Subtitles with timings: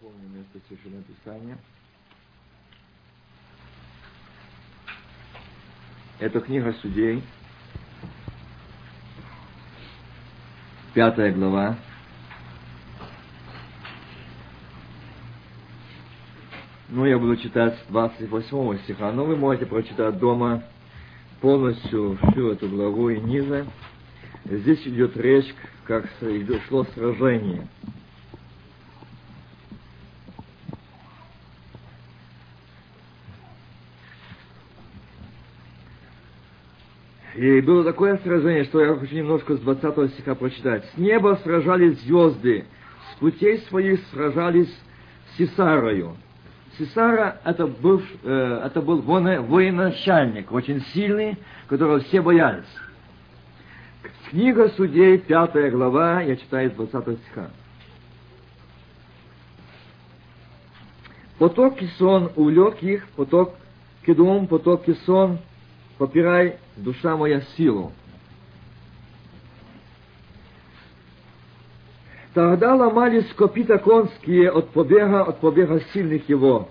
[0.00, 1.56] Напомню место Священного Писания.
[6.18, 7.22] Это книга судей,
[10.92, 11.78] пятая глава.
[16.90, 20.62] Ну, я буду читать с 28 стиха, но вы можете прочитать дома
[21.40, 23.66] полностью всю эту главу и ниже.
[24.44, 25.54] Здесь идет речь,
[25.84, 26.06] как
[26.68, 27.66] шло сражение.
[37.36, 40.86] И было такое сражение, что я хочу немножко с 20 стиха прочитать.
[40.94, 42.64] С неба сражались звезды,
[43.12, 46.16] с путей своих сражались с Сесарою.
[46.78, 51.36] Сесара это был, э, это был военачальник, очень сильный,
[51.68, 52.64] которого все боялись.
[54.30, 57.50] Книга судей, пятая глава, я читаю с 20 стиха.
[61.38, 63.56] Поток Кисон увлек их, поток
[64.06, 65.38] Кедум, поток Кисон
[65.98, 67.92] попирай, душа моя, силу.
[72.34, 76.68] Тогда ломались копита конские от побега, от побега сильных его.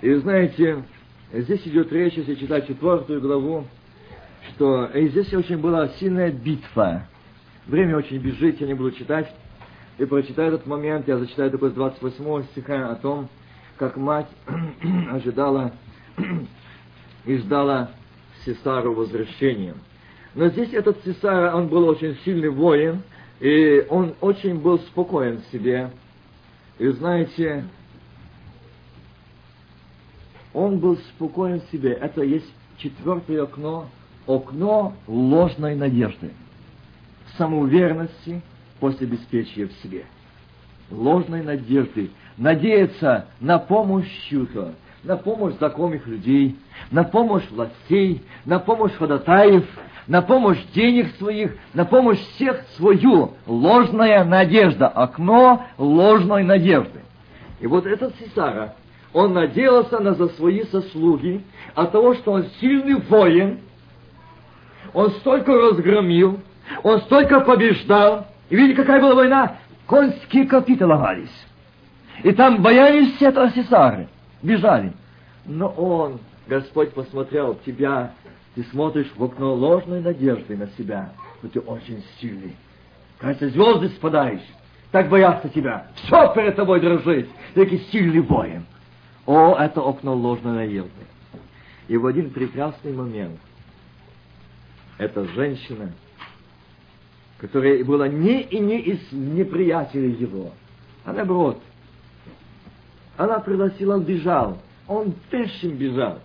[0.00, 0.84] И знаете,
[1.32, 3.66] здесь идет речь, если читать четвертую главу,
[4.50, 7.02] что и здесь очень была сильная битва.
[7.66, 9.34] Время очень бежит, я не буду читать.
[9.98, 13.28] И прочитаю этот момент, я зачитаю только с 28 стиха о том,
[13.80, 14.28] как мать
[15.10, 15.72] ожидала
[17.24, 17.90] и ждала
[18.44, 19.74] Сесару возвращения.
[20.34, 23.02] Но здесь этот Сесара, он был очень сильный воин,
[23.40, 25.90] и он очень был спокоен в себе.
[26.78, 27.64] И знаете,
[30.52, 31.92] он был спокоен в себе.
[31.92, 33.88] Это есть четвертое окно,
[34.26, 36.32] окно ложной надежды,
[37.38, 38.42] самоуверенности
[38.78, 40.04] после беспечия в себе.
[40.90, 42.10] Ложной надежды.
[42.36, 44.74] Надеяться на помощь чью-то,
[45.04, 46.56] на помощь знакомых людей,
[46.90, 49.64] на помощь властей, на помощь ходатаев,
[50.06, 53.32] на помощь денег своих, на помощь всех свою.
[53.46, 57.00] Ложная надежда, окно ложной надежды.
[57.60, 58.74] И вот этот Сесара,
[59.12, 61.42] он надеялся на за свои заслуги
[61.74, 63.60] от того, что он сильный воин,
[64.92, 66.40] он столько разгромил,
[66.82, 68.26] он столько побеждал.
[68.48, 69.56] И видите, какая была война?
[69.90, 71.34] Конские копыта ломались.
[72.22, 74.06] И там боялись все Сесары
[74.40, 74.92] бежали.
[75.44, 78.12] Но он, Господь, посмотрел тебя,
[78.54, 81.10] ты смотришь в окно ложной надежды на себя,
[81.42, 82.54] но ты очень сильный.
[83.18, 84.46] Кажется, звезды спадаешь,
[84.92, 85.88] так боятся тебя.
[85.96, 88.66] Все перед тобой дрожит, ты такой сильный воин.
[89.26, 91.04] О, это окно ложной надежды.
[91.88, 93.40] И в один прекрасный момент
[94.98, 95.90] эта женщина,
[97.40, 100.52] которая была не и не из неприятелей его,
[101.04, 101.60] а наоборот,
[103.16, 104.58] она пригласила, он бежал.
[104.86, 106.18] Он пешим бежал.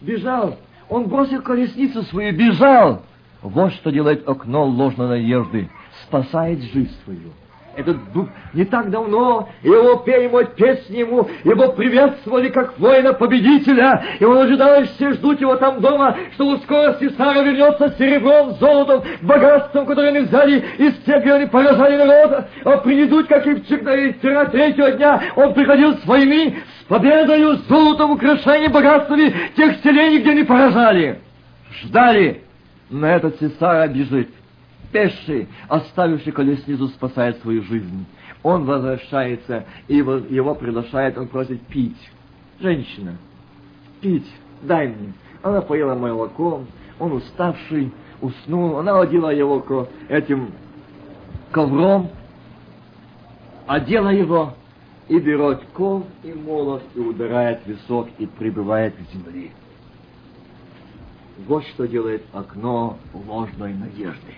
[0.00, 0.58] Бежал.
[0.88, 3.02] Он бросил колесницу свою, бежал.
[3.42, 5.68] Вот что делает окно ложной надежды.
[6.04, 7.32] Спасает жизнь свою.
[7.76, 14.24] Этот дух не так давно его пели мой песни ему, его приветствовали как воина-победителя, и
[14.24, 19.84] он ожидает, все ждут его там дома, что скоро Сесара вернется с серебром, золотом, богатством,
[19.84, 24.92] которое они взяли из тех, где они поражали народ, а придут, как и вчера, третьего
[24.92, 30.44] дня, он приходил с войны, с победою, с золотом, украшением, богатствами тех селений, где они
[30.44, 31.20] поражали.
[31.82, 32.42] Ждали,
[32.88, 34.30] но этот Сесара бежит
[34.92, 38.06] пеший, оставивший колесницу, спасает свою жизнь.
[38.42, 41.96] Он возвращается, и его приглашает, он просит пить.
[42.60, 43.16] Женщина,
[44.00, 44.30] пить,
[44.62, 45.12] дай мне.
[45.42, 46.64] Она поела молоко,
[46.98, 50.52] он уставший, уснул, она одела его этим
[51.52, 52.10] ковром,
[53.66, 54.54] одела его,
[55.08, 59.50] и берет кол и молот, и ударяет висок, и прибывает к земле.
[61.46, 64.34] Вот что делает окно ложной надежды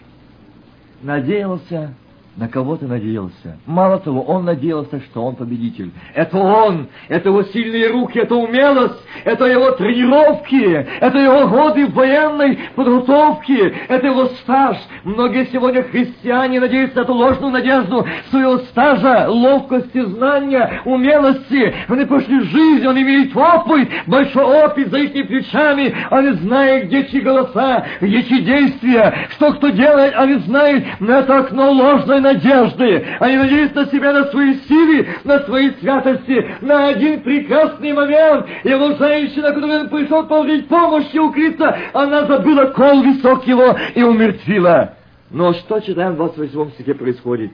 [1.03, 1.95] надеялся
[2.39, 3.59] на кого ты надеялся?
[3.67, 5.91] Мало того, он надеялся, что он победитель.
[6.15, 12.57] Это он, это его сильные руки, это умелость, это его тренировки, это его годы военной
[12.77, 14.77] подготовки, это его стаж.
[15.03, 21.75] Многие сегодня христиане надеются на эту ложную надежду своего стажа, ловкости, знания, умелости.
[21.89, 25.93] Они прошли жизнь, они имеют опыт, большой опыт за их плечами.
[26.11, 31.39] Они знают, где чьи голоса, где чьи действия, что кто делает, они знают, но это
[31.39, 33.07] окно ложной надежды.
[33.21, 38.47] Они надеются на себя, на свои силы, на свои святости, на один прекрасный момент.
[38.65, 44.03] И вот женщина, которая пришел получить помощь и укрыться, она забыла кол высок его и
[44.03, 44.95] умертвила.
[45.31, 47.53] Но что читаем в 28 стихе происходит?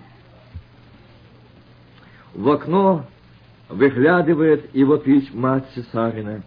[2.35, 3.05] В окно
[3.69, 6.43] выглядывает и вопить мать Сесарина.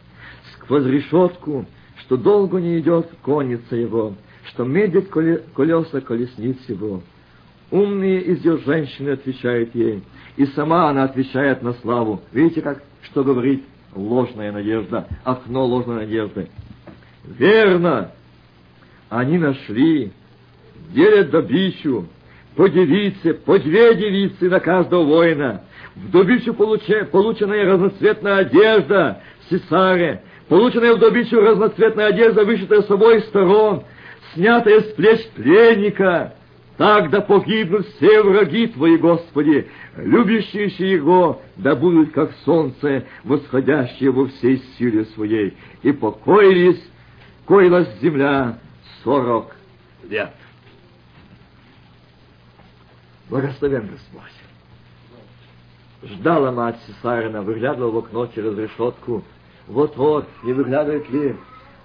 [0.53, 1.65] Сквозь решетку,
[2.01, 4.13] что долго не идет конница его,
[4.45, 7.01] что медит колеса колесниц его.
[7.69, 10.01] Умные из ее женщины отвечают ей,
[10.37, 12.21] и сама она отвечает на славу.
[12.31, 16.47] Видите, как, что говорит ложная надежда, окно ложной надежды.
[17.25, 18.11] Верно,
[19.09, 20.11] они нашли,
[20.93, 22.07] делят добычу,
[22.55, 25.61] по девице, по две девицы на каждого воина.
[25.95, 33.83] В добычу полученная разноцветная одежда, сесаре, полученная в добычу разноцветная одежда, вышитая обоих сторон,
[34.33, 36.33] снятая с плеч пленника.
[36.77, 44.27] Так да погибнут все враги Твои, Господи, любящие Его, да будут, как солнце, восходящее во
[44.27, 46.81] всей силе Своей, и покоились,
[47.47, 48.59] коилась земля
[49.03, 49.55] сорок
[50.07, 50.33] лет.
[53.27, 54.31] Благословен Господь.
[56.03, 59.23] Ждала мать Сесарина, выглядывала в окно через решетку.
[59.65, 61.35] Вот-вот, не выглядывает ли?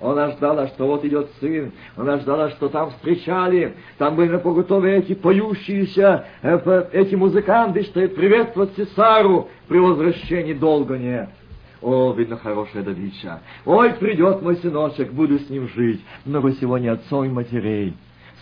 [0.02, 1.72] Она ждала, что вот идет сын.
[1.96, 3.74] Она ждала, что там встречали.
[3.98, 11.28] Там были напоготове эти поющиеся, э, эти музыканты, что приветствовать Сесару при возвращении долго нет.
[11.80, 13.40] О, видно, хорошая добыча.
[13.64, 16.00] Ой, придет мой сыночек, буду с ним жить.
[16.24, 17.94] Много сегодня отцов и матерей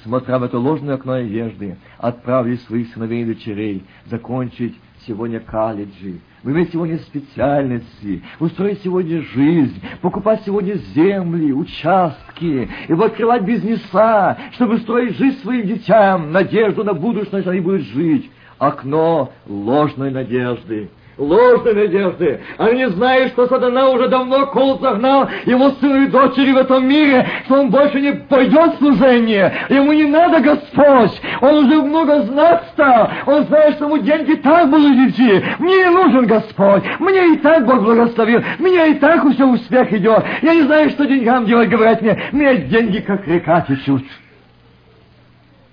[0.03, 4.75] смотря в это ложное окно одежды, отправили своих сыновей и дочерей закончить
[5.07, 14.37] сегодня колледжи, иметь сегодня специальности, устроить сегодня жизнь, покупать сегодня земли, участки, и открывать бизнеса,
[14.53, 18.31] чтобы строить жизнь своим детям, надежду на будущее, что они будут жить.
[18.59, 22.41] Окно ложной надежды ложной надежды.
[22.59, 27.29] Они знают, что сатана уже давно кол загнал его сыну и дочери в этом мире,
[27.45, 29.53] что он больше не пойдет в служение.
[29.69, 31.21] Ему не надо Господь.
[31.41, 33.11] Он уже много знать стал.
[33.27, 35.45] Он знает, что ему деньги так будут идти.
[35.59, 36.83] Мне не нужен Господь.
[36.99, 38.43] Мне и так Бог благословил.
[38.59, 40.25] Меня и так все успех идет.
[40.43, 42.19] Я не знаю, что деньгам делать, говорят мне.
[42.33, 44.05] Мне деньги как река течут.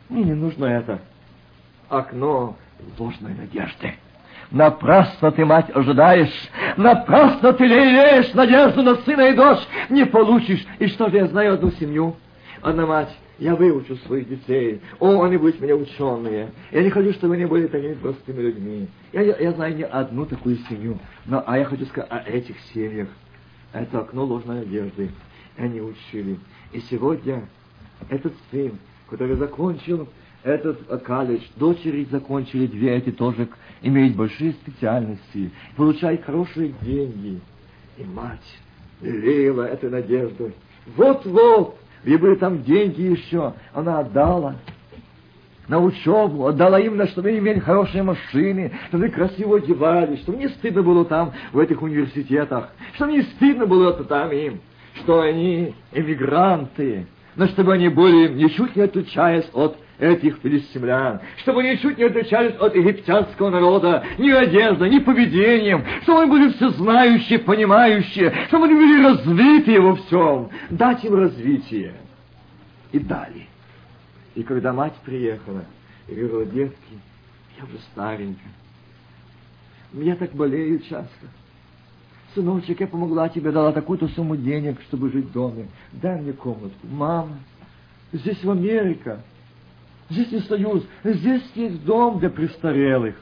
[0.10, 1.00] Мне не нужно это.
[1.90, 2.56] Окно
[3.00, 3.94] ложной надежды.
[4.52, 6.34] Напрасно ты, мать, ожидаешь,
[6.78, 9.60] напрасно ты лелеешь надежду на сына и дочь,
[9.90, 10.66] не получишь.
[10.80, 12.16] И что же, я знаю одну семью,
[12.62, 14.82] одна мать, я выучу своих детей.
[15.00, 16.50] О, они будут меня ученые.
[16.72, 18.88] Я не хочу, чтобы они были такими простыми людьми.
[19.12, 22.58] Я, я, я знаю не одну такую семью, но, а я хочу сказать о этих
[22.74, 23.10] семьях.
[23.74, 25.12] Это окно ложной надежды.
[25.58, 26.40] Они учили.
[26.72, 27.44] И сегодня
[28.10, 28.80] этот сын,
[29.10, 30.08] который закончил
[30.44, 33.48] этот колледж, дочери закончили две, эти тоже
[33.82, 37.40] имеют большие специальности, получают хорошие деньги.
[37.98, 38.40] И мать
[39.02, 40.52] лелеяла эту надежду.
[40.96, 44.56] Вот-вот, где были там деньги еще, она отдала
[45.68, 50.48] на учебу, отдала им, чтобы они имели хорошие машины, чтобы они красиво одевались, чтобы не
[50.50, 54.62] стыдно было там, в этих университетах, чтобы не стыдно было там им,
[54.96, 57.08] что они эмигранты,
[57.38, 62.56] но чтобы они были ничуть не отличаясь от этих филистимлян, чтобы они чуть не отличались
[62.60, 69.04] от египтянского народа ни одеждой, ни поведением, чтобы они были всезнающие, понимающие, чтобы они были
[69.04, 71.94] развитые во всем, дать им развитие.
[72.92, 73.48] И дали.
[74.36, 75.66] И когда мать приехала
[76.08, 76.94] и говорила, детки,
[77.58, 78.54] я уже старенькая,
[79.94, 81.28] я так болею часто.
[82.38, 85.66] Сыночек, я помогла тебе, дала такую-то сумму денег, чтобы жить в доме.
[85.92, 86.86] Дай мне комнатку.
[86.88, 87.40] Мама,
[88.14, 89.22] здесь в Америка,
[90.10, 93.16] Здесь не союз, здесь есть дом для престарелых.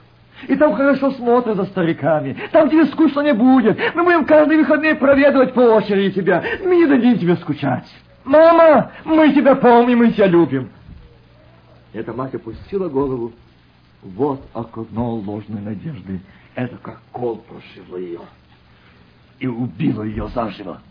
[0.48, 2.38] И там хорошо смотрят за стариками.
[2.52, 3.80] Там тебе скучно не будет.
[3.96, 6.44] Мы будем каждые выходные проведывать по очереди тебя.
[6.64, 7.88] Мы не дадим тебе скучать.
[8.26, 10.70] Мама, мы тебя помним, мы тебя любим.
[11.94, 13.32] Эта мать опустила голову.
[14.04, 16.20] Вот окно ложной надежды.
[16.54, 18.20] Это как кол прошила ее.
[19.40, 20.82] И убила ее заживо.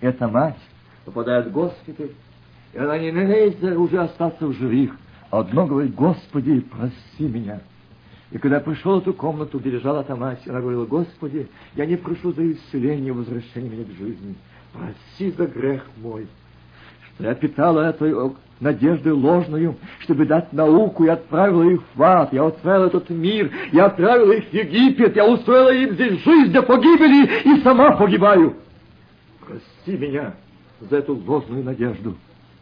[0.00, 0.58] Эта мать
[1.04, 2.12] попадает в госпиталь
[2.72, 4.96] и она не надеется уже остаться в живых.
[5.30, 7.60] Одно говорит, Господи, прости меня.
[8.30, 11.96] И когда пришел в эту комнату, где лежала та мать, она говорила, Господи, я не
[11.96, 14.34] прошу за исцеление возвращение меня к жизни.
[14.72, 16.26] Прости за грех мой,
[17.14, 18.12] что я питала этой
[18.60, 23.86] надеждой ложную, чтобы дать науку, я отправила их в ад, я отправила этот мир, я
[23.86, 28.56] отправила их в Египет, я устроила им здесь жизнь для погибели и сама погибаю.
[29.46, 30.34] Прости меня
[30.80, 32.16] за эту ложную надежду.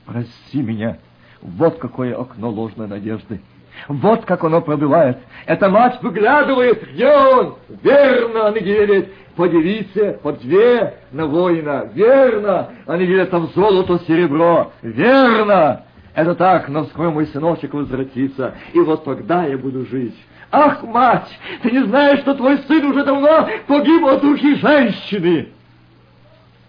[0.05, 0.99] Прости меня.
[1.43, 3.41] Вот какое окно ложной надежды.
[3.89, 5.19] Вот как оно пробивает.
[5.47, 7.57] Эта мать выглядывает, где он?
[7.83, 11.91] Верно, они делят по девице, по две на воина.
[11.95, 14.73] Верно, они делят там золото, серебро.
[14.83, 15.83] Верно.
[16.15, 20.17] Это так, но скоро мой сыночек возвратится, и вот тогда я буду жить.
[20.51, 21.29] Ах, мать,
[21.63, 25.49] ты не знаешь, что твой сын уже давно погиб от руки женщины?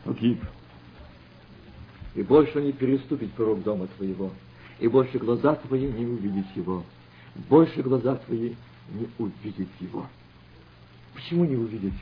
[0.03, 0.43] Погиб.
[2.15, 4.31] И больше не переступить порог дома твоего,
[4.79, 6.83] и больше глаза твои не увидеть его,
[7.49, 8.55] больше глаза твои
[8.91, 10.05] не увидеть его.
[11.13, 11.93] Почему не увидеть?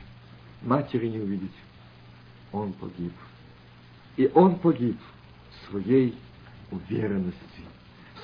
[0.62, 1.50] Матери не увидеть.
[2.52, 3.12] Он погиб.
[4.16, 4.96] И он погиб
[5.68, 6.14] своей
[6.70, 7.62] уверенности,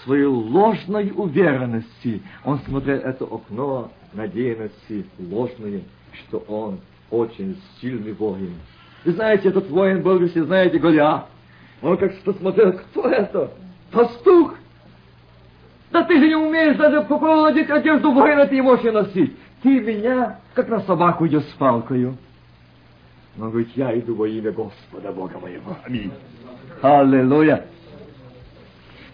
[0.05, 2.23] своей ложной уверенности.
[2.45, 8.55] Он смотрел это окно надеянности ложные, что он очень сильный воин.
[9.05, 11.27] Вы знаете, этот воин был, вы знаете, Голиаф.
[11.83, 13.53] Он как что смотрел, кто это?
[13.91, 14.55] Пастух?
[15.93, 19.37] Да ты же не умеешь даже попробовать одежду воина, ты не можешь ее носить.
[19.63, 22.17] Ты меня, как на собаку идешь с палкою.
[23.37, 25.77] Но говорит, я иду во имя Господа Бога моего.
[25.85, 26.11] Аминь.
[26.81, 27.67] Аллилуйя.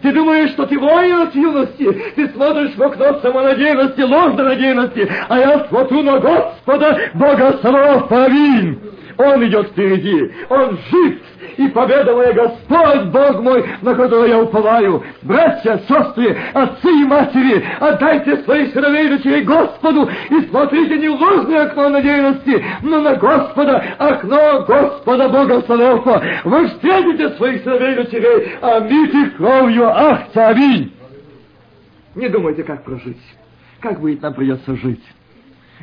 [0.01, 1.91] Ты думаешь, что ты воин от юности?
[2.15, 8.09] Ты смотришь в окно самонадеянности, ложной надеянности, а я смотрю на Господа Бога Саваоф.
[8.09, 8.79] Аминь.
[9.19, 11.17] Он идет впереди, Он жив,
[11.57, 15.03] и победа моя Господь, Бог мой, на которого я уповаю.
[15.23, 21.65] Братья, сестры, отцы и матери, отдайте своих сыновей дочерей Господу и смотрите не в ложное
[21.65, 26.23] окно надеянности, но на Господа, окно Господа Бога Савелфа.
[26.45, 30.93] Вы встретите своих сыновей дочерей, омите кровью, ах, аминь.
[32.15, 33.19] Не думайте, как прожить,
[33.81, 35.03] как будет нам придется жить.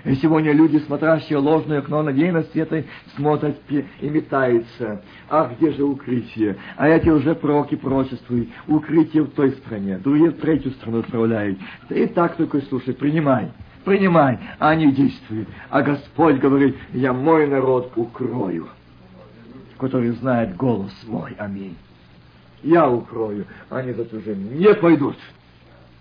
[0.05, 2.85] И сегодня люди, смотрящие ложное окно надеянности, это
[3.17, 5.03] смотрят и метаются.
[5.29, 6.57] А где же укрытие?
[6.77, 8.49] А эти уже пророки пророчествуют.
[8.69, 11.59] Укрытие в той стране, другие в третью страну отправляют.
[11.89, 13.51] И так только слушай, принимай.
[13.85, 15.49] Принимай, а они действуют.
[15.71, 18.69] А Господь говорит, я мой народ укрою,
[19.79, 21.35] который знает голос мой.
[21.39, 21.77] Аминь.
[22.63, 25.17] Я укрою, они за чужим не пойдут.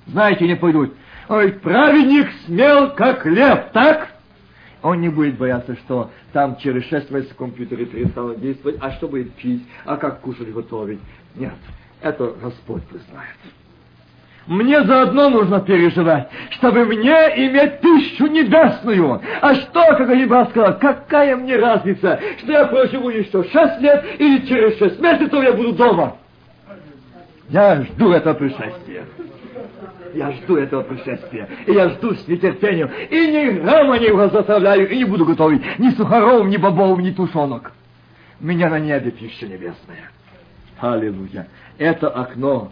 [0.07, 0.93] Знаете, не пойдут.
[1.27, 4.10] Ой, праведник смел, как лев, так?
[4.84, 9.34] Он не будет бояться, что там через шесть месяцев компьютер перестало действовать, а что будет
[9.34, 11.00] пить, а как кушать, готовить.
[11.36, 11.55] Нет,
[12.01, 13.36] это Господь признает.
[14.46, 17.12] Мне заодно нужно переживать, чтобы мне
[17.48, 19.20] иметь пищу небесную.
[19.41, 24.46] А что, как Алиба сказал, какая мне разница, что я проживу еще шесть лет или
[24.46, 26.17] через шесть месяцев я буду дома?
[27.50, 29.05] Я жду этого пришествия.
[30.13, 31.50] Я жду этого пришествия.
[31.65, 32.89] И я жду с нетерпением.
[33.10, 37.12] И ни грамма не его заставляю, и не буду готовить ни сухаров, ни бобов, ни
[37.12, 37.74] тушенок.
[38.39, 40.12] Меня на небе пища небесная.
[40.79, 41.48] Аллилуйя.
[41.77, 42.72] Это окно,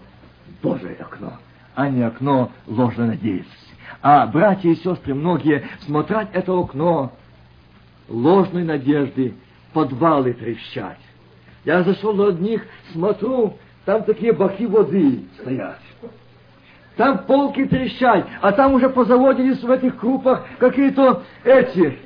[0.61, 1.33] Божие окно,
[1.75, 3.51] а не окно ложной надеяться.
[4.01, 7.13] А братья и сестры, многие смотрят это окно
[8.09, 9.33] ложной надежды,
[9.73, 10.99] подвалы трещать.
[11.65, 15.79] Я зашел на одних, смотрю, там такие баки воды стоят.
[16.95, 21.97] Там полки трещать, а там уже позаводились в этих крупах какие-то эти.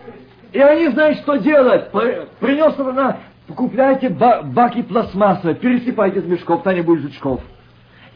[0.54, 1.92] И они знают, что делать.
[1.92, 3.18] Принес она,
[3.54, 7.42] купляйте баки пластмассовые, пересыпайте из мешков, там не будет жучков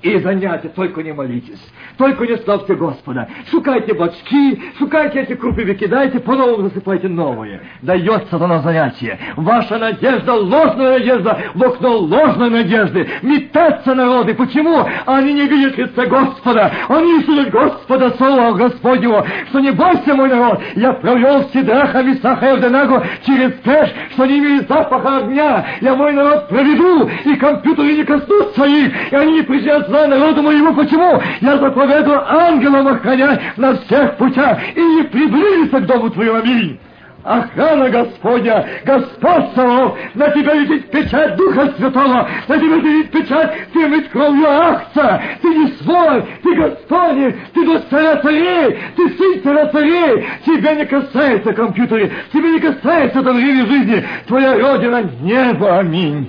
[0.01, 1.62] и занятия, только не молитесь,
[1.98, 3.27] только не славьте Господа.
[3.50, 7.62] Шукайте бачки, шукайте эти крупы, выкидайте, по-новому засыпайте новые.
[7.81, 9.20] Дается на занятие.
[9.36, 13.08] Ваша надежда, ложная надежда, в окно ложной надежды.
[13.22, 14.34] Метаться народы.
[14.34, 14.86] Почему?
[15.05, 16.72] Они не видят лица Господа.
[16.89, 22.50] Они слышат Господа, Слова Господнего, что не бойся, мой народ, я провел Сидраха, Мисаха и
[22.50, 25.65] Авденагу через пеш, что не имеет запаха огня.
[25.81, 30.42] Я мой народ проведу, и компьютеры не коснутся их, и они не приезжают зла народу
[30.42, 31.22] моему, почему?
[31.42, 36.38] Я заповедую ангелам охранять на всех путях и не приблизиться к дому твоему.
[36.38, 36.80] Аминь.
[37.24, 43.88] Охрана Господня, Господь Савов, на тебя летит печать Духа Святого, на тебя летит печать, ты
[43.90, 49.68] ведь кровью Ахца, ты не свой, ты Господень, ты до царя царей, ты сын царя
[49.68, 56.28] царей, тебя не касается компьютеры, тебя не касается долгими жизни, твоя родина небо, аминь.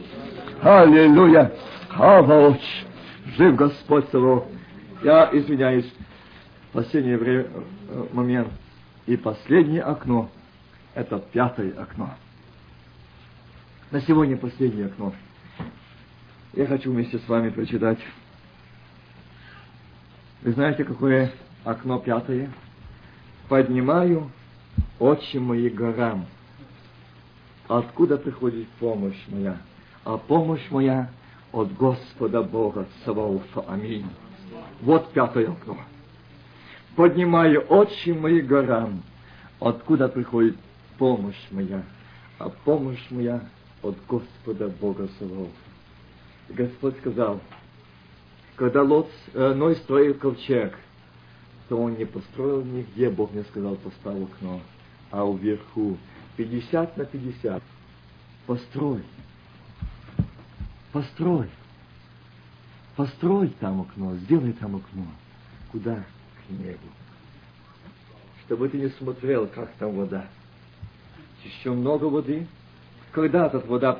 [0.62, 1.52] Аллилуйя,
[1.88, 2.60] Хаваоч
[3.26, 4.44] жив Господь Савов.
[5.02, 5.90] Я извиняюсь,
[6.72, 7.46] последнее время,
[7.88, 8.48] э, момент.
[9.06, 10.30] И последнее окно,
[10.94, 12.14] это пятое окно.
[13.90, 15.12] На сегодня последнее окно.
[16.52, 17.98] Я хочу вместе с вами прочитать.
[20.42, 21.32] Вы знаете, какое
[21.64, 22.50] окно пятое?
[23.48, 24.30] Поднимаю
[24.98, 26.26] очи мои горам.
[27.68, 29.56] Откуда приходит помощь моя?
[30.04, 31.10] А помощь моя
[31.52, 33.64] от Господа Бога Саваофа.
[33.68, 34.06] Аминь.
[34.80, 35.78] Вот пятое окно.
[36.96, 39.02] Поднимаю очи мои горам,
[39.60, 40.56] откуда приходит
[40.98, 41.82] помощь моя,
[42.38, 43.42] а помощь моя
[43.82, 45.50] от Господа Бога Саваофа.
[46.48, 47.40] Господь сказал,
[48.56, 50.78] Когда Лот, э, Ной строил ковчег,
[51.68, 54.60] то он не построил нигде, Бог мне сказал, поставил окно,
[55.10, 55.96] а вверху
[56.36, 57.62] 50 на 50.
[58.46, 59.02] Построй.
[60.92, 61.48] Построй.
[62.96, 65.06] Построй там окно, сделай там окно.
[65.70, 65.96] Куда?
[65.96, 66.78] К небу.
[68.44, 70.26] Чтобы ты не смотрел, как там вода.
[71.44, 72.46] Еще много воды.
[73.12, 73.92] Когда эта вода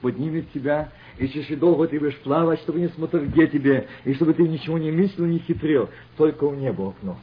[0.00, 4.34] поднимет тебя, и еще долго ты будешь плавать, чтобы не смотрел, где тебе, и чтобы
[4.34, 5.90] ты ничего не мыслил, не хитрил.
[6.16, 7.18] Только в небо окно.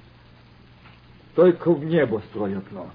[1.35, 2.91] Только в небо строй окно.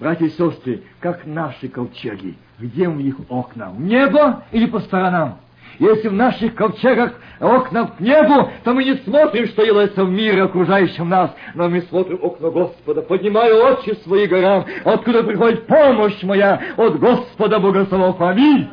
[0.00, 3.68] Братья и сестры, как наши ковчеги, где у них окна?
[3.68, 5.36] В небо или по сторонам?
[5.78, 10.42] Если в наших ковчегах окна к небу, то мы не смотрим, что делается в мире,
[10.42, 16.60] окружающем нас, но мы смотрим окна Господа, поднимаю очи свои горам, откуда приходит помощь моя
[16.78, 18.20] от Господа Богословов.
[18.22, 18.68] Аминь.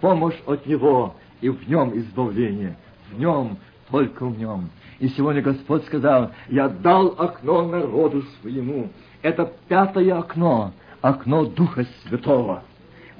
[0.00, 2.76] Помощь от Него, и в Нем избавление,
[3.12, 3.56] в Нем,
[3.88, 4.68] только в Нем.
[5.02, 8.88] И сегодня Господь сказал, я дал окно народу своему.
[9.20, 12.62] Это пятое окно, окно Духа Святого.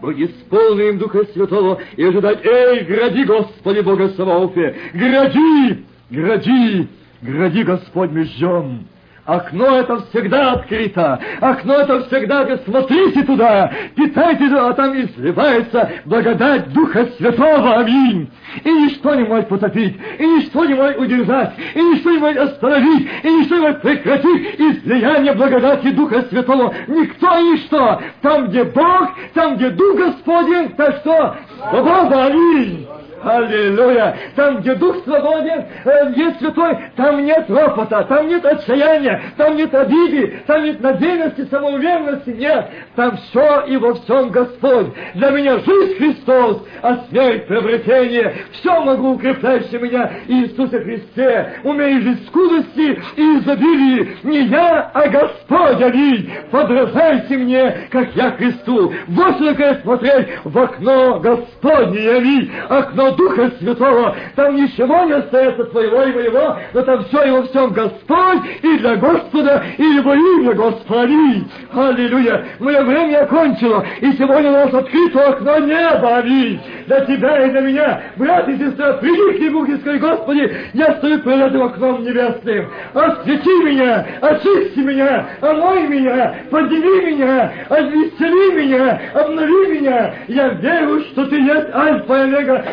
[0.01, 6.89] Будь исполним Духа Святого и ожидать, эй, гради, Господи Бога Саваофе, гради, гради,
[7.21, 8.87] гради, Господь, мы ждем.
[9.25, 11.19] Окно это всегда открыто.
[11.41, 17.77] Окно это всегда, смотрите туда, питайте, а там изливается благодать Духа Святого.
[17.77, 18.29] Аминь.
[18.65, 23.09] И ничто не может потопить, и ничто не может удержать, и ничто не может остановить,
[23.23, 26.75] и ничто не может прекратить излияние благодати Духа Святого.
[26.89, 28.03] Никто и ничто.
[28.23, 31.37] Там, где Бог, там, где Дух Господень, так что
[31.71, 32.27] свобода.
[32.27, 32.89] Аминь.
[33.25, 34.17] Аллилуйя!
[34.37, 39.75] Там, где Дух свободен, э, есть святой, там нет ропота, там нет отчаяния, там нет
[39.75, 42.67] обиды, там нет надеянности, самоуверенности, нет.
[42.97, 44.89] Там все и во всем Господь.
[45.15, 48.35] Для меня жизнь Христос, а смерть приобретение.
[48.53, 51.55] Все могу укрепляющий меня Иисусе Христе.
[51.65, 54.17] Умею жить в скудости и изобилии.
[54.23, 56.31] Не я, а Господь, аминь.
[56.51, 58.93] Подражайте мне, как я Христу.
[59.09, 62.51] Вот только смотреть в окно Господне, аминь.
[62.69, 64.17] Окно Духа Святого.
[64.37, 68.79] Там ничего не остается твоего и моего, но там все и во всем Господь, и
[68.79, 71.45] для Господа, и во имя Господи.
[71.73, 72.45] Аллилуйя.
[72.59, 76.17] Мое время окончило, и сегодня у нас открыто окно неба.
[76.19, 76.61] Аминь.
[76.87, 81.21] Для тебя и для меня, брат и сестра, приди к и скажи, Господи, я стою
[81.21, 82.69] перед этим окном небесным.
[82.95, 90.15] Освети меня, очисти меня, омой меня, подними меня, исцели меня, обнови меня.
[90.29, 92.65] Я верю, что Ты есть Альфа и Омега,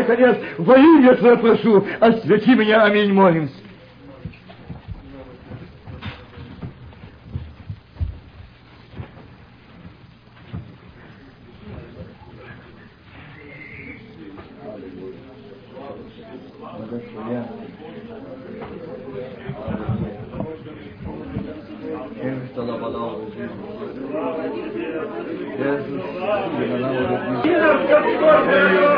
[0.00, 0.36] и конец.
[0.58, 2.84] Во имя Твое прошу, освети меня.
[2.84, 3.65] Аминь, молимся.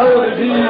[0.00, 0.69] الأولين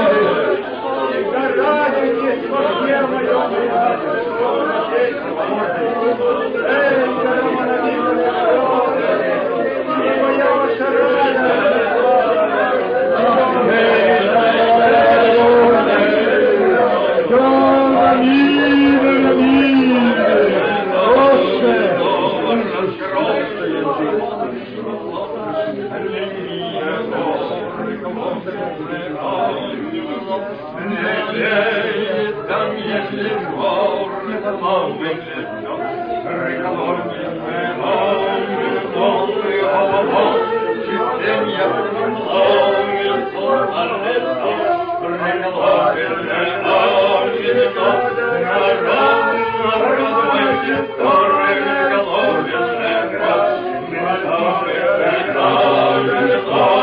[56.53, 56.80] Oh,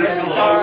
[0.00, 0.59] Obrigado.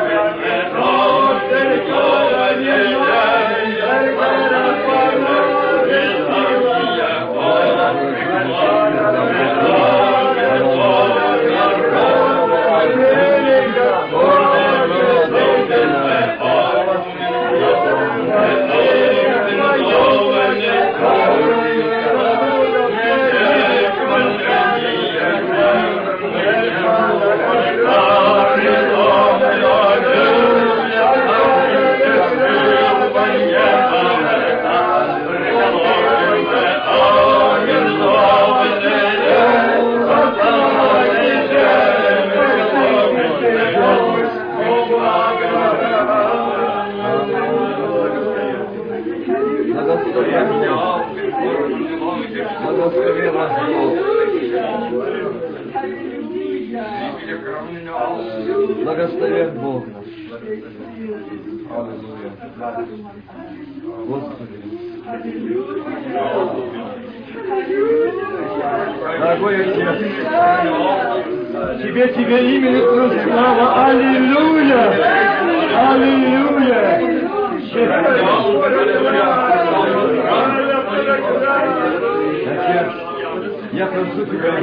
[83.77, 84.53] Я прошу тебя,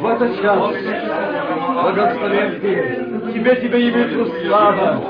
[0.00, 0.58] в этот час
[1.80, 3.32] благословен ты.
[3.32, 5.00] Тебе тебе явится слава,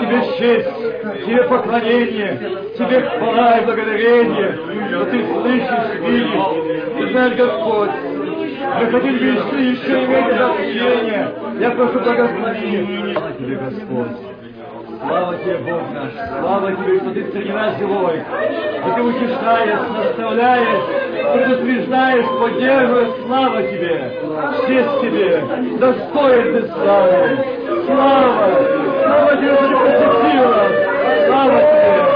[0.00, 2.40] тебе честь, тебе поклонение,
[2.76, 7.90] тебе хвала и благодарение, что ты слышишь, видишь, ты знаешь, Господь,
[8.80, 11.28] мы хотим еще, еще иметь прощение.
[11.60, 13.20] Я прошу благословения.
[13.38, 14.41] Тебе, Господь.
[15.02, 16.12] Слава тебе, Бог наш!
[16.40, 18.18] Слава тебе, что ты среди нас живой!
[18.18, 20.84] И ты утешаешь, наставляешь,
[21.34, 23.26] предупреждаешь, поддерживаешь.
[23.26, 24.12] Слава тебе!
[24.68, 25.76] Честь тебе!
[25.78, 27.38] Достоин ты славы!
[27.86, 28.46] Слава!
[29.02, 31.26] Слава тебе, что ты посетила!
[31.26, 32.11] Слава тебе!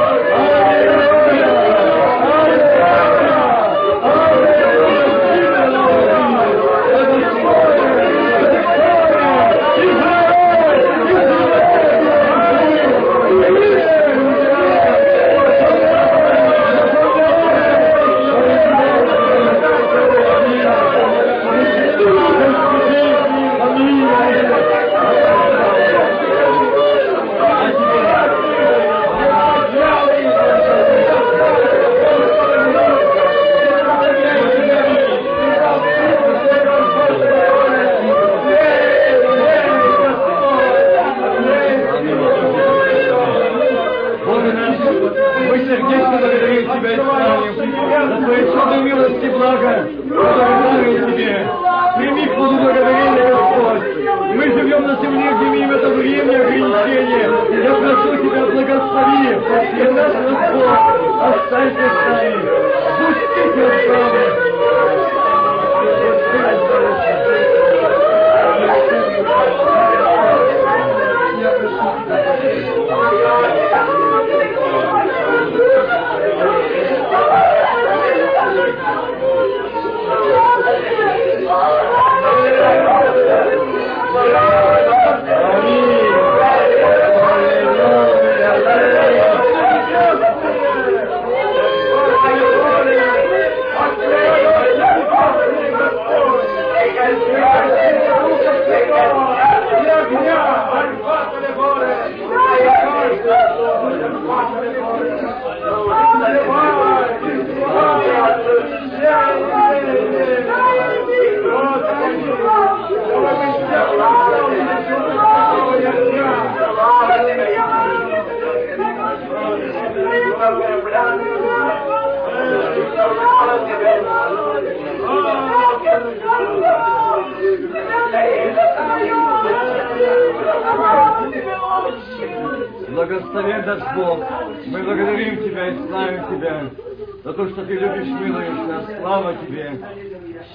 [139.06, 139.78] Слава Тебе,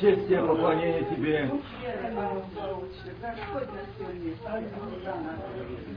[0.02, 1.50] честь Тебе, поклонение Тебе.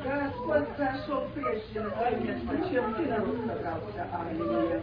[0.05, 4.07] Господь зашел прежде наконец-то, чем ты народ собрался.
[4.13, 4.83] Аллилуйя.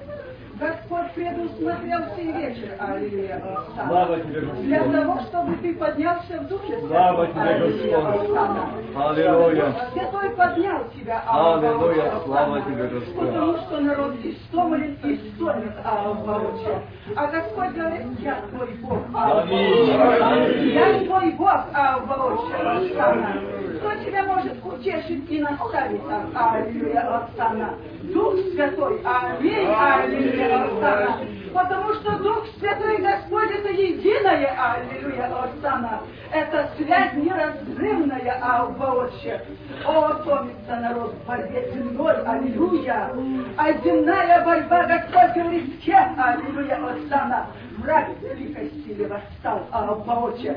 [0.60, 2.75] Господь предусмотрел сей вечер.
[2.79, 3.41] Аллилуйя.
[3.75, 4.65] Слава Тебе, Господь.
[4.65, 6.79] Для того, чтобы ты поднялся в духе.
[6.88, 7.89] Слава Тебе.
[7.89, 8.95] Господь.
[8.95, 9.75] Аллилуйя.
[9.93, 11.23] Святой поднял тебя.
[11.27, 12.13] Аллилуйя.
[12.25, 13.27] Слава Тебе, Господь.
[13.27, 16.81] Потому что народ истомлен и стонет, Аллилуйя.
[17.15, 19.11] А Господь говорит, я твой Бог.
[19.13, 23.41] Я твой Бог, Аллилуйя.
[23.78, 26.02] Кто тебя может утешить и наставить,
[26.34, 27.74] Аллилуйя, Оксана?
[28.04, 31.17] Дух Святой, Аминь, Аллилуйя, Оксана.
[31.54, 36.02] Потому что Дух Святой Господь это единое, Аллилуйя, Оксана.
[36.32, 39.41] Это связь неразрывная, Алва Отче.
[39.86, 43.12] О, томится народ в борьбе земной, Аллилуйя.
[43.58, 47.47] А земная борьба, Господь говорит, кем, Аллилуйя, Оксана?
[47.82, 50.56] Враг великой силе восстал, Алва Отче.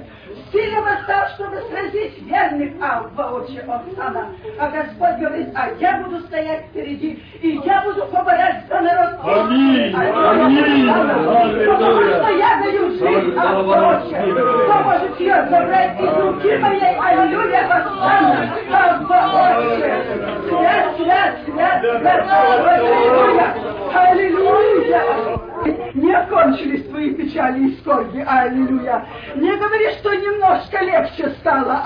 [0.53, 4.29] Силе восстал, чтобы сразить верных, Алва Отче, Оксана.
[4.59, 9.21] А Господь говорит, а я буду стоять впереди, и я буду поборять за народ.
[9.23, 9.95] Аминь.
[9.95, 11.67] Аллилуйя, Аминь.
[11.67, 14.17] Потому что я даю жизнь, Алва Отче.
[14.21, 20.05] Кто может ее забрать из руки моей, Аллилуйя, Оксана, Алва Отче.
[20.49, 23.55] Свят, свят, свят, свят, Аллилуйя,
[23.95, 25.44] Аллилуйя.
[25.95, 29.07] Не окончились твои печали и скорби, аллилуйя.
[29.37, 31.81] Не говори, что немножко легче стало,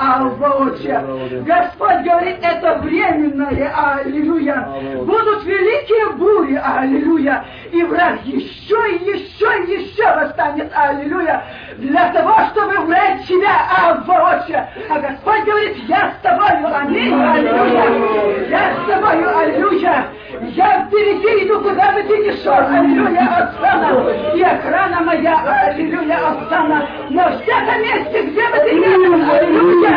[0.58, 1.00] Отче.
[1.44, 4.68] Господь говорит, это временное, аллилуйя.
[5.04, 7.44] Будут великие бури, аллилуйя.
[7.70, 11.44] И враг еще и еще и еще восстанет, аллилуйя.
[11.76, 14.68] Для того, чтобы врать тебя, Отче.
[14.90, 18.48] А Господь говорит, я с тобою, аминь, аллилуйя.
[18.48, 20.08] Я с тобою, аллилуйя.
[20.54, 24.10] Я впереди иду, куда бы ты ни шел, аллилуйя, Оксана.
[24.34, 26.88] И охрана моя, аллилуйя, Оксана.
[27.10, 29.94] На всяком месте, где бы ты ни был, аллилуйя.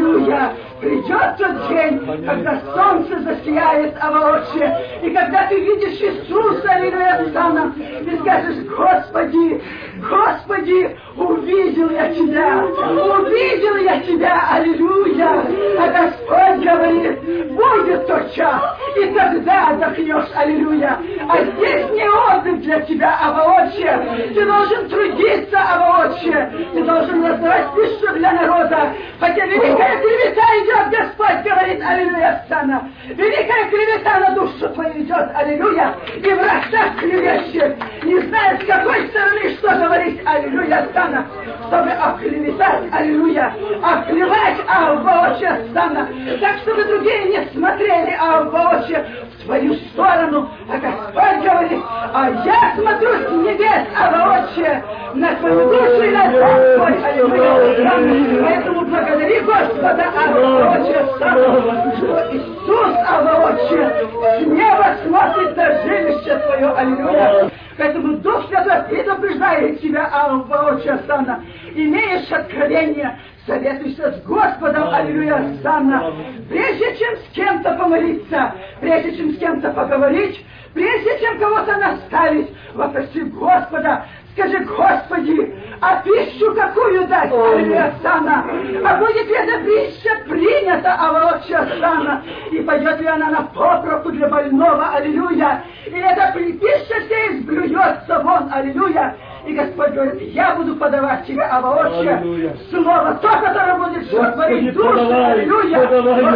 [1.40, 8.58] Тот день, когда солнце засияет оволочье, и когда ты видишь Иисуса, аллилуйя, Оксана, и скажешь,
[8.66, 9.62] Господи,
[10.06, 15.44] Господи, увидел я Тебя, увидел я Тебя, аллилуйя.
[15.78, 17.20] А Господь говорит,
[17.52, 20.98] будет тот час, и тогда отдохнешь, аллилуйя.
[21.28, 24.32] А здесь не отдых для тебя, оволочье.
[24.34, 26.52] Ты должен трудиться, оволочье.
[26.72, 28.92] Ты должен раздавать пищу для народа.
[29.18, 32.90] Хотя великая клевета идет, Господь говорит, аллилуйя, Оксана.
[33.08, 35.94] Великая клевета на душу твою идет, аллилуйя.
[36.16, 41.26] И враг так клевещет, не знает, с какой стороны что говорить, аллилуйя, Оксана,
[41.66, 46.08] чтобы оклеветать, аллилуйя, оклевать, Албаоче, Оксана,
[46.40, 53.10] так, чтобы другие не смотрели, Албаоче, в твою сторону, а Господь говорит, а я смотрю
[53.10, 61.96] с небес, Албаоче, на твою душу и на твой, аллилуйя, поэтому благодари Господа, Албаоче, Оксана,
[61.96, 70.06] что Иисус, Албаоче, с неба смотрит на жилище твое, аллилуйя, Поэтому Дух Святой предупреждает тебя,
[70.12, 71.42] Алва Оксана.
[71.74, 76.12] Имеешь откровение, советуйся с Господом, аллилуйя, Оксана.
[76.50, 83.22] Прежде чем с кем-то помолиться, прежде чем с кем-то поговорить, прежде чем кого-то наставить, вопроси
[83.22, 88.44] Господа, Скажи, Господи, а пищу какую дать, Оксана?
[88.84, 92.22] А будет ли эта пища принята, Авалоча Оксана?
[92.52, 95.62] И пойдет ли она на попроку для больного, аллилуйя?
[95.86, 99.16] И эта пища вся изблюется вон, аллилуйя?
[99.46, 105.78] И Господь говорит, я буду подавать тебе, Аваотче, слово, то, которое будет творить душу, аллилуйя,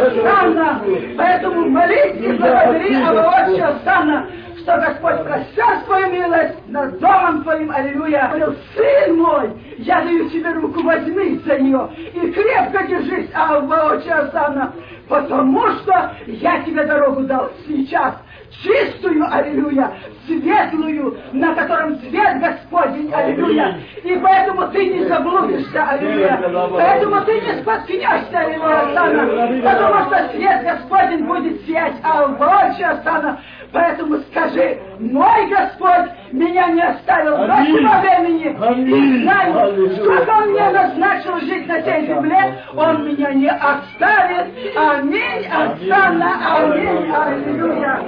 [0.07, 0.81] Оксана.
[1.19, 4.27] Поэтому молись и благодари Аваотче, Оксана,
[4.65, 8.29] что Господь простер свою милость над домом твоим, аллилуйя.
[8.29, 14.73] Говорил, сын мой, я даю тебе руку, возьми за нее и крепко держись, Алва Оксана,
[15.09, 18.15] потому что я тебе дорогу дал сейчас,
[18.63, 19.93] чистую, аллилуйя,
[20.27, 23.79] светлую, на котором свет Господень, аллилуйя.
[24.03, 26.41] И поэтому ты не заблудишься, аллилуйя.
[26.73, 29.27] Поэтому ты не споткнешься, аллилуйя, Оксана,
[29.63, 33.41] потому что свет Господень будет сиять, а больше, Оксана.
[33.73, 38.51] Поэтому скажи, мой Господь меня не оставил до сего времени.
[38.89, 44.47] И знаю, сколько Он мне назначил жить на этой земле, Он меня не оставит.
[44.77, 48.01] Аминь, Оксана, аминь, аллилуйя.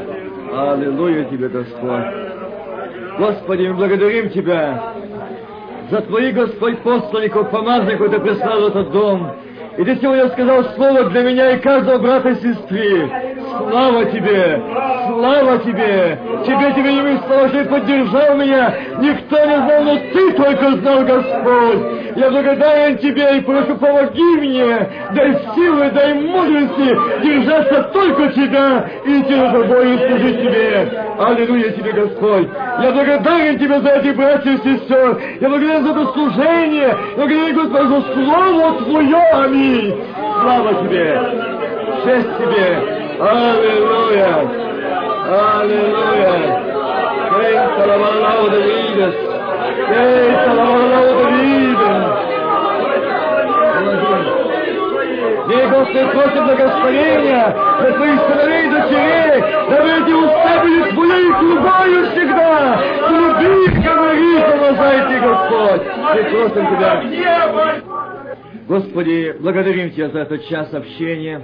[0.53, 2.05] Аллилуйя тебе, Господь.
[3.19, 4.93] Господи, мы благодарим Тебя
[5.91, 9.31] за Твоих, Господь, посланников, помазанников, Ты прислал в этот дом.
[9.79, 13.11] И Ты сегодня сказал слово для меня и каждого брата и сестры.
[13.59, 14.62] Слава Тебе!
[15.07, 16.19] Слава Тебе!
[16.45, 18.75] Тебе, Тебе не что Ты поддержал меня.
[19.01, 22.16] Никто не знал, но Ты только знал, Господь.
[22.16, 29.21] Я благодарен Тебе и прошу, помоги мне, дай силы, дай мудрости держаться только Тебя и
[29.21, 30.88] идти за тобой и служить Тебе.
[31.19, 32.49] Аллилуйя Тебе, Господь.
[32.83, 35.19] Я благодарен Тебе за этих братьев и сестер.
[35.40, 36.97] Я благодарен за это служение.
[37.16, 39.16] Я благодарен, Господь, за Слово Твое.
[39.33, 39.95] Аминь.
[40.42, 41.21] Слава Тебе.
[42.05, 43.06] Честь Тебе.
[43.18, 44.33] Аллилуйя.
[45.26, 46.35] Аллилуйя.
[47.33, 49.14] Quem salvará de vidas.
[49.88, 52.26] Quem salvará de vidas.
[55.46, 62.07] И, Господи, просим благословения для Твоих сыновей и дочерей, дабы эти уста были Твоей трубою
[62.11, 62.52] всегда.
[63.09, 65.83] Люби, говори, помазайте, Господь.
[66.14, 66.92] Мы просим Тебя.
[68.68, 71.42] Господи, благодарим Тебя за этот час общения.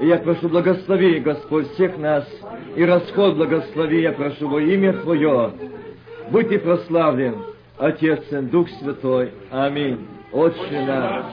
[0.00, 2.26] И я прошу, благослови, Господь, всех нас,
[2.74, 5.52] и расход благослови, я прошу во имя Твое.
[6.30, 7.36] Будь Ты прославлен,
[7.78, 9.32] Отец, Сын, Дух Святой.
[9.50, 10.06] Аминь.
[10.32, 11.26] Отче наш,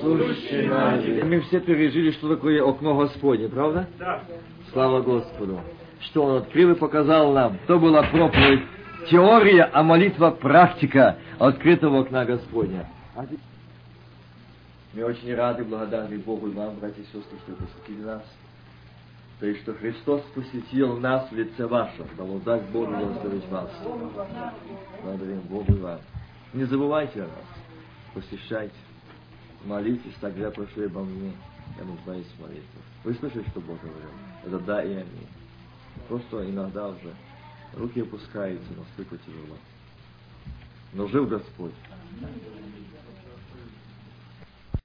[0.00, 1.04] сущий наш.
[1.22, 3.86] Мы все пережили, что такое окно Господне, правда?
[3.98, 4.22] Да.
[4.72, 5.60] Слава Господу.
[6.00, 7.58] Что Он открыл и показал нам.
[7.66, 8.62] То была проповедь
[9.10, 12.88] теория, а молитва практика открытого окна Господня.
[14.94, 18.22] Мы очень рады, благодарны Богу и вам, братья и сестры, что посетили нас.
[19.40, 22.06] То есть, что Христос посетил нас в лице вашем.
[22.44, 23.70] Даст Богу благословить вас.
[25.02, 25.98] Благодарим Богу и вам.
[26.52, 27.46] Не забывайте о нас.
[28.14, 28.74] Посещайте.
[29.64, 31.32] Молитесь, тогда прошу обо мне.
[31.78, 32.64] Я нуждаюсь в молитве.
[33.04, 34.10] Вы слышали, что Бог говорил?
[34.44, 35.28] Это да и аминь.
[36.08, 37.14] Просто иногда уже
[37.74, 39.56] руки опускаются, настолько тяжело.
[40.92, 41.72] Но жив Господь.